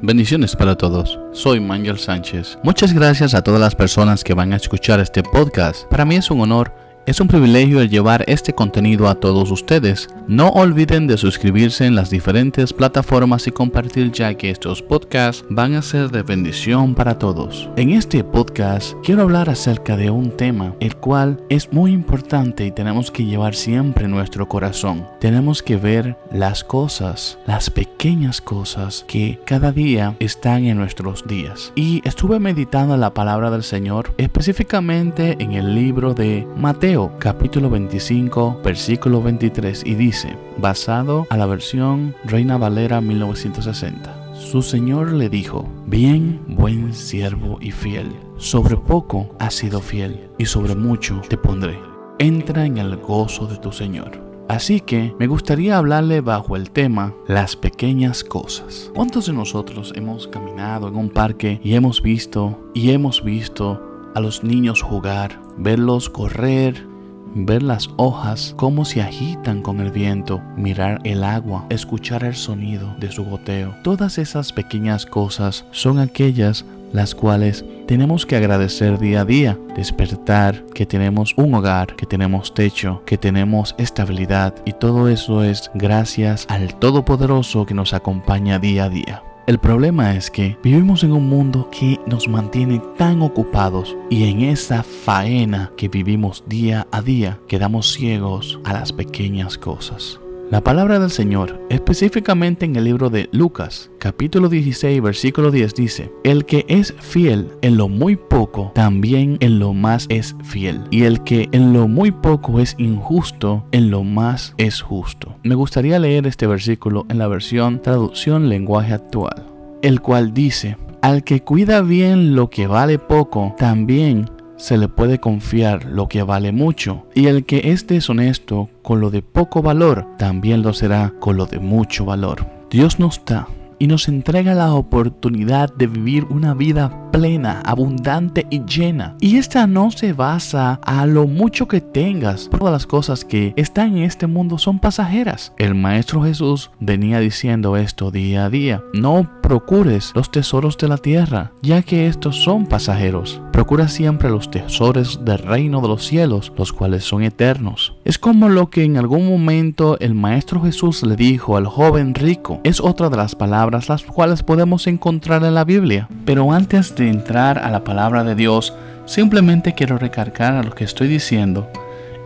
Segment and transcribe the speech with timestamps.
[0.00, 1.18] Bendiciones para todos.
[1.32, 2.56] Soy Manuel Sánchez.
[2.62, 5.86] Muchas gracias a todas las personas que van a escuchar este podcast.
[5.90, 6.72] Para mí es un honor
[7.10, 10.08] es un privilegio el llevar este contenido a todos ustedes.
[10.28, 15.74] No olviden de suscribirse en las diferentes plataformas y compartir ya que estos podcasts van
[15.74, 17.68] a ser de bendición para todos.
[17.76, 22.70] En este podcast quiero hablar acerca de un tema el cual es muy importante y
[22.70, 25.04] tenemos que llevar siempre nuestro corazón.
[25.18, 31.72] Tenemos que ver las cosas, las pequeñas cosas que cada día están en nuestros días.
[31.74, 38.60] Y estuve meditando la palabra del Señor específicamente en el libro de Mateo capítulo 25
[38.62, 44.34] versículo 23 y dice, basado a la versión Reina Valera 1960.
[44.34, 50.46] Su Señor le dijo, bien, buen siervo y fiel, sobre poco has sido fiel y
[50.46, 51.78] sobre mucho te pondré.
[52.18, 54.30] Entra en el gozo de tu Señor.
[54.48, 58.90] Así que me gustaría hablarle bajo el tema las pequeñas cosas.
[58.94, 63.80] ¿Cuántos de nosotros hemos caminado en un parque y hemos visto y hemos visto
[64.14, 66.89] a los niños jugar, verlos correr,
[67.34, 72.94] ver las hojas cómo se agitan con el viento, mirar el agua, escuchar el sonido
[72.98, 73.74] de su goteo.
[73.82, 79.58] Todas esas pequeñas cosas son aquellas las cuales tenemos que agradecer día a día.
[79.76, 85.70] Despertar, que tenemos un hogar, que tenemos techo, que tenemos estabilidad y todo eso es
[85.74, 89.22] gracias al Todopoderoso que nos acompaña día a día.
[89.46, 94.42] El problema es que vivimos en un mundo que nos mantiene tan ocupados y en
[94.42, 100.20] esa faena que vivimos día a día quedamos ciegos a las pequeñas cosas.
[100.50, 106.12] La palabra del Señor, específicamente en el libro de Lucas, capítulo 16, versículo 10, dice,
[106.24, 110.80] El que es fiel en lo muy poco, también en lo más es fiel.
[110.90, 115.36] Y el que en lo muy poco es injusto, en lo más es justo.
[115.44, 119.46] Me gustaría leer este versículo en la versión traducción lenguaje actual,
[119.82, 124.28] el cual dice, Al que cuida bien lo que vale poco, también
[124.60, 129.10] se le puede confiar lo que vale mucho, y el que es deshonesto con lo
[129.10, 132.46] de poco valor, también lo será con lo de mucho valor.
[132.70, 138.64] Dios nos da y nos entrega la oportunidad de vivir una vida plena, abundante y
[138.64, 139.16] llena.
[139.20, 142.48] Y esta no se basa a lo mucho que tengas.
[142.50, 145.52] Todas las cosas que están en este mundo son pasajeras.
[145.58, 148.82] El Maestro Jesús venía diciendo esto día a día.
[148.94, 153.40] No procures los tesoros de la tierra, ya que estos son pasajeros.
[153.52, 157.94] Procura siempre los tesoros del reino de los cielos, los cuales son eternos.
[158.04, 162.60] Es como lo que en algún momento el Maestro Jesús le dijo al joven rico.
[162.64, 166.08] Es otra de las palabras las cuales podemos encontrar en la Biblia.
[166.24, 168.74] Pero antes de entrar a la palabra de Dios,
[169.06, 171.70] simplemente quiero recargar a lo que estoy diciendo.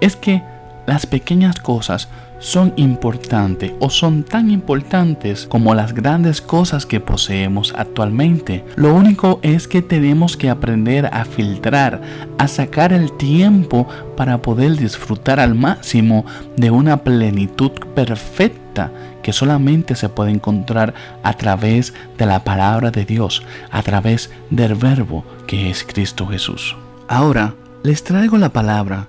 [0.00, 0.42] Es que
[0.86, 2.08] las pequeñas cosas
[2.40, 8.64] son importantes o son tan importantes como las grandes cosas que poseemos actualmente.
[8.74, 12.00] Lo único es que tenemos que aprender a filtrar,
[12.38, 13.86] a sacar el tiempo
[14.16, 16.24] para poder disfrutar al máximo
[16.56, 18.90] de una plenitud perfecta
[19.22, 24.74] que solamente se puede encontrar a través de la palabra de Dios, a través del
[24.74, 26.76] verbo que es Cristo Jesús.
[27.06, 29.06] Ahora les traigo la palabra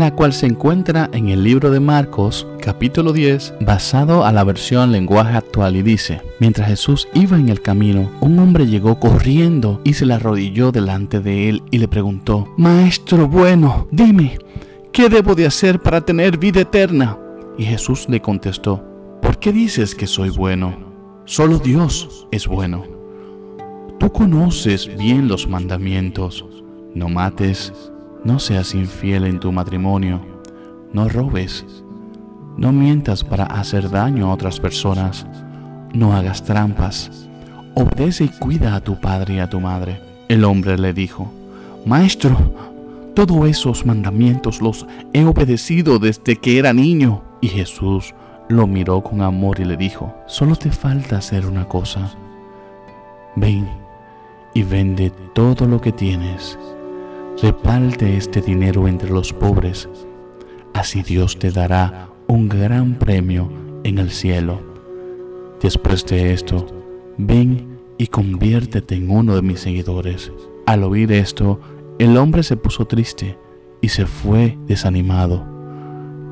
[0.00, 4.90] la cual se encuentra en el libro de Marcos capítulo 10 basado a la versión
[4.90, 9.94] lenguaje actual y dice, mientras Jesús iba en el camino, un hombre llegó corriendo y
[9.94, 14.38] se le arrodilló delante de él y le preguntó, Maestro bueno, dime,
[14.92, 17.18] ¿qué debo de hacer para tener vida eterna?
[17.56, 18.82] Y Jesús le contestó,
[19.22, 20.76] ¿por qué dices que soy bueno?
[21.24, 22.84] Solo Dios es bueno.
[24.00, 26.44] Tú conoces bien los mandamientos,
[26.94, 27.72] no mates,
[28.24, 30.18] no seas infiel en tu matrimonio.
[30.94, 31.66] No robes.
[32.56, 35.26] No mientas para hacer daño a otras personas.
[35.92, 37.28] No hagas trampas.
[37.74, 40.00] Obedece y cuida a tu padre y a tu madre.
[40.28, 41.30] El hombre le dijo,
[41.84, 42.38] Maestro,
[43.14, 47.22] todos esos mandamientos los he obedecido desde que era niño.
[47.42, 48.14] Y Jesús
[48.48, 52.14] lo miró con amor y le dijo, solo te falta hacer una cosa.
[53.36, 53.68] Ven
[54.54, 56.58] y vende todo lo que tienes
[57.40, 59.88] reparte este dinero entre los pobres,
[60.72, 63.50] así Dios te dará un gran premio
[63.84, 64.60] en el cielo.
[65.62, 66.66] Después de esto,
[67.18, 70.32] ven y conviértete en uno de mis seguidores.
[70.66, 71.60] Al oír esto,
[71.98, 73.38] el hombre se puso triste
[73.80, 75.46] y se fue desanimado,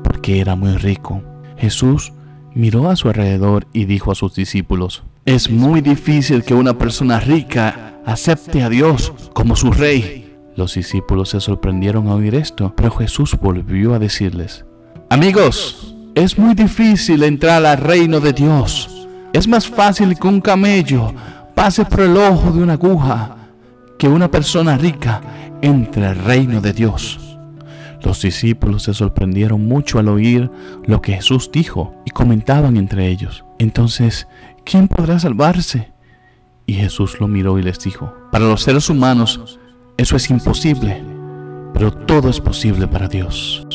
[0.03, 1.21] porque era muy rico.
[1.57, 2.13] Jesús
[2.53, 7.19] miró a su alrededor y dijo a sus discípulos, es muy difícil que una persona
[7.19, 10.22] rica acepte a Dios como su rey.
[10.55, 14.65] Los discípulos se sorprendieron a oír esto, pero Jesús volvió a decirles,
[15.09, 19.07] Amigos, es muy difícil entrar al reino de Dios.
[19.33, 21.11] Es más fácil que un camello
[21.55, 23.37] pase por el ojo de una aguja
[23.97, 25.21] que una persona rica
[25.61, 27.19] entre el reino de Dios.
[28.03, 30.51] Los discípulos se sorprendieron mucho al oír
[30.85, 33.43] lo que Jesús dijo y comentaban entre ellos.
[33.59, 34.27] Entonces,
[34.65, 35.93] ¿quién podrá salvarse?
[36.65, 39.59] Y Jesús lo miró y les dijo, para los seres humanos
[39.97, 41.03] eso es imposible,
[41.73, 43.65] pero todo es posible para Dios.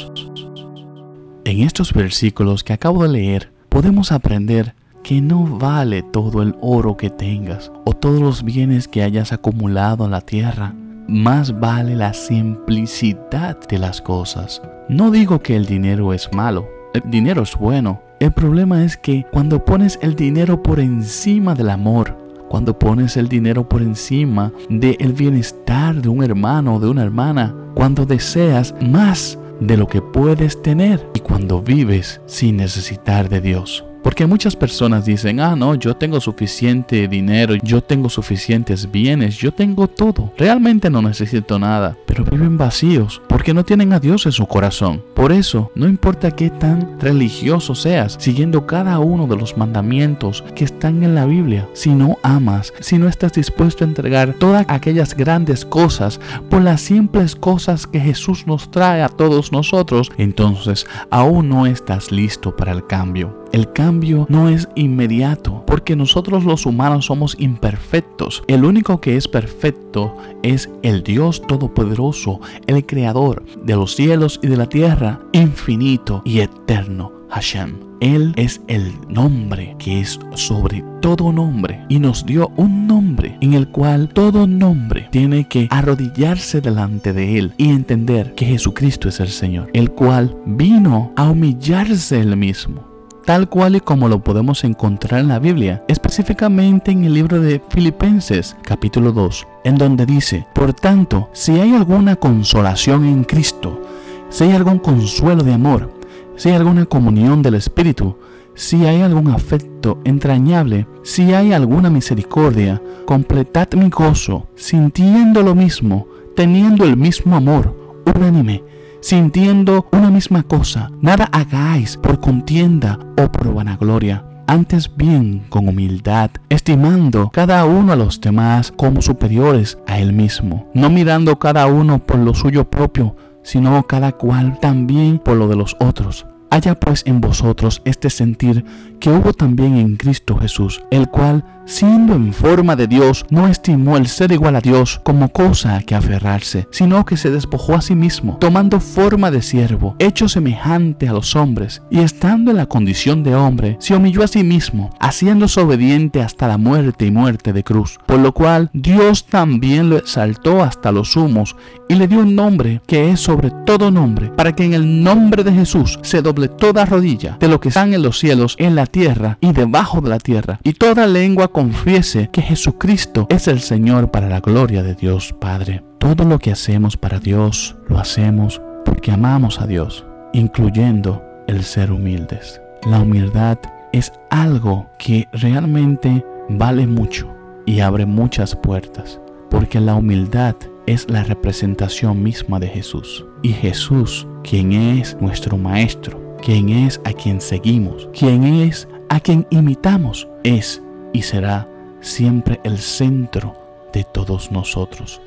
[1.44, 6.96] En estos versículos que acabo de leer, podemos aprender que no vale todo el oro
[6.96, 10.74] que tengas o todos los bienes que hayas acumulado en la tierra
[11.08, 14.60] más vale la simplicidad de las cosas.
[14.88, 18.02] No digo que el dinero es malo, el dinero es bueno.
[18.20, 23.28] El problema es que cuando pones el dinero por encima del amor, cuando pones el
[23.28, 29.38] dinero por encima del bienestar de un hermano o de una hermana, cuando deseas más
[29.60, 33.87] de lo que puedes tener y cuando vives sin necesitar de Dios.
[34.02, 39.52] Porque muchas personas dicen, ah, no, yo tengo suficiente dinero, yo tengo suficientes bienes, yo
[39.52, 40.32] tengo todo.
[40.36, 45.02] Realmente no necesito nada, pero viven vacíos porque no tienen a Dios en su corazón.
[45.14, 50.64] Por eso, no importa qué tan religioso seas, siguiendo cada uno de los mandamientos que
[50.64, 55.14] están en la Biblia, si no amas, si no estás dispuesto a entregar todas aquellas
[55.14, 61.48] grandes cosas por las simples cosas que Jesús nos trae a todos nosotros, entonces aún
[61.48, 63.37] no estás listo para el cambio.
[63.52, 68.42] El cambio no es inmediato, porque nosotros los humanos somos imperfectos.
[68.46, 74.48] El único que es perfecto es el Dios Todopoderoso, el Creador de los cielos y
[74.48, 77.12] de la tierra, infinito y eterno.
[77.30, 77.88] Hashem.
[78.00, 83.54] Él es el nombre que es sobre todo nombre y nos dio un nombre en
[83.54, 89.18] el cual todo nombre tiene que arrodillarse delante de Él y entender que Jesucristo es
[89.18, 92.87] el Señor, el cual vino a humillarse Él mismo
[93.28, 97.60] tal cual y como lo podemos encontrar en la Biblia, específicamente en el libro de
[97.68, 103.82] Filipenses capítulo 2, en donde dice, por tanto, si hay alguna consolación en Cristo,
[104.30, 105.92] si hay algún consuelo de amor,
[106.36, 108.16] si hay alguna comunión del Espíritu,
[108.54, 116.08] si hay algún afecto entrañable, si hay alguna misericordia, completad mi gozo, sintiendo lo mismo,
[116.34, 117.76] teniendo el mismo amor,
[118.06, 118.64] unánime,
[119.00, 120.90] sintiendo una misma cosa.
[121.00, 124.24] Nada hagáis por contienda o por vanagloria.
[124.46, 130.70] Antes bien con humildad, estimando cada uno a los demás como superiores a él mismo,
[130.72, 135.56] no mirando cada uno por lo suyo propio, sino cada cual también por lo de
[135.56, 136.26] los otros.
[136.50, 138.64] Haya pues en vosotros este sentir
[139.00, 143.96] que hubo también en Cristo Jesús, el cual, siendo en forma de Dios, no estimó
[143.96, 147.82] el ser igual a Dios como cosa a que aferrarse, sino que se despojó a
[147.82, 152.66] sí mismo, tomando forma de siervo, hecho semejante a los hombres, y estando en la
[152.66, 157.52] condición de hombre, se humilló a sí mismo, haciéndose obediente hasta la muerte y muerte
[157.52, 161.54] de cruz, por lo cual Dios también lo exaltó hasta los humos
[161.88, 165.44] y le dio un nombre que es sobre todo nombre, para que en el nombre
[165.44, 168.86] de Jesús se doble toda rodilla de lo que están en los cielos, en la
[168.86, 174.12] tierra y debajo de la tierra, y toda lengua confiese que Jesucristo es el Señor
[174.12, 175.82] para la gloria de Dios Padre.
[175.98, 181.90] Todo lo que hacemos para Dios lo hacemos porque amamos a Dios, incluyendo el ser
[181.90, 182.60] humildes.
[182.88, 183.58] La humildad
[183.92, 187.26] es algo que realmente vale mucho
[187.66, 190.54] y abre muchas puertas, porque la humildad
[190.86, 193.26] es la representación misma de Jesús.
[193.42, 199.44] Y Jesús, quien es nuestro Maestro, quien es a quien seguimos, quien es a quien
[199.50, 200.80] imitamos, es
[201.12, 201.68] y será
[202.00, 203.54] siempre el centro
[203.92, 205.20] de todos nosotros.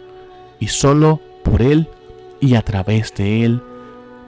[0.59, 1.87] Y solo por Él
[2.39, 3.61] y a través de Él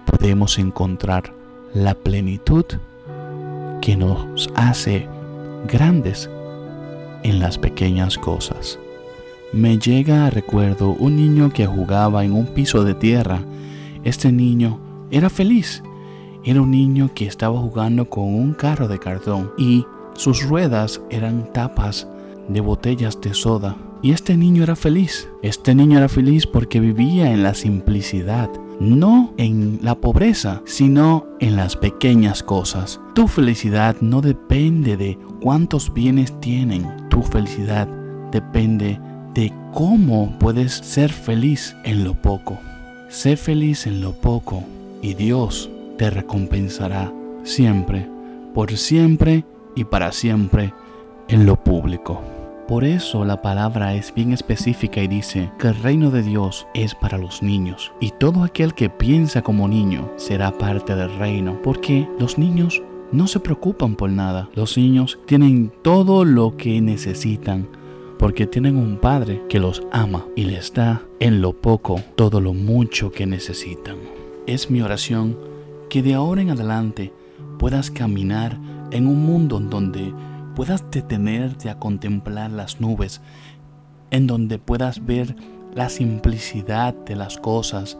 [0.05, 1.33] podemos encontrar
[1.73, 2.65] la plenitud
[3.81, 5.07] que nos hace
[5.67, 6.29] grandes
[7.23, 8.79] en las pequeñas cosas.
[9.51, 13.41] Me llega a recuerdo un niño que jugaba en un piso de tierra.
[14.03, 14.79] Este niño
[15.11, 15.83] era feliz
[16.45, 21.51] era un niño que estaba jugando con un carro de cartón y sus ruedas eran
[21.53, 22.07] tapas
[22.47, 23.75] de botellas de soda.
[24.01, 25.29] Y este niño era feliz.
[25.41, 31.55] Este niño era feliz porque vivía en la simplicidad, no en la pobreza, sino en
[31.55, 32.99] las pequeñas cosas.
[33.15, 37.09] Tu felicidad no depende de cuántos bienes tienen.
[37.09, 37.87] Tu felicidad
[38.31, 38.99] depende
[39.33, 42.59] de cómo puedes ser feliz en lo poco.
[43.09, 44.63] Sé feliz en lo poco
[45.01, 48.09] y Dios te recompensará siempre,
[48.53, 50.73] por siempre y para siempre
[51.27, 52.21] en lo público.
[52.67, 56.95] Por eso la palabra es bien específica y dice que el reino de Dios es
[56.95, 62.07] para los niños y todo aquel que piensa como niño será parte del reino, porque
[62.19, 64.49] los niños no se preocupan por nada.
[64.55, 67.67] Los niños tienen todo lo que necesitan
[68.17, 72.53] porque tienen un padre que los ama y les da en lo poco todo lo
[72.53, 73.97] mucho que necesitan.
[74.47, 75.37] Es mi oración
[75.89, 77.11] que de ahora en adelante
[77.63, 78.59] puedas caminar
[78.91, 80.13] en un mundo en donde
[80.53, 83.21] puedas detenerte a contemplar las nubes,
[84.11, 85.33] en donde puedas ver
[85.73, 87.97] la simplicidad de las cosas,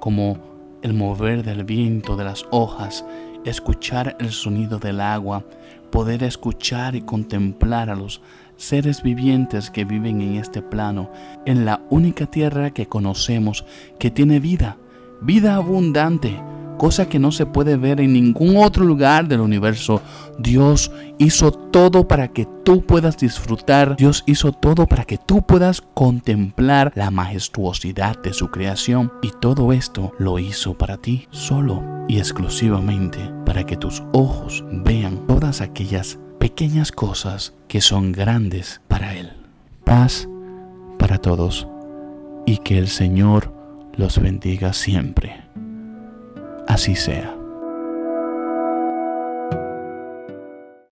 [0.00, 0.38] como
[0.82, 3.04] el mover del viento de las hojas,
[3.44, 5.44] escuchar el sonido del agua,
[5.92, 8.20] poder escuchar y contemplar a los
[8.56, 11.12] seres vivientes que viven en este plano,
[11.44, 13.64] en la única tierra que conocemos
[14.00, 14.78] que tiene vida,
[15.20, 16.36] vida abundante,
[16.76, 20.02] cosa que no se puede ver en ningún otro lugar del universo.
[20.38, 25.82] Dios hizo todo para que tú puedas disfrutar, Dios hizo todo para que tú puedas
[25.94, 32.18] contemplar la majestuosidad de su creación y todo esto lo hizo para ti, solo y
[32.18, 39.32] exclusivamente para que tus ojos vean todas aquellas pequeñas cosas que son grandes para Él.
[39.84, 40.28] Paz
[40.98, 41.66] para todos
[42.46, 43.52] y que el Señor
[43.96, 45.42] los bendiga siempre.
[46.66, 47.35] Así sea.